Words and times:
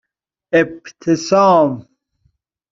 اِبتسام 0.57 1.69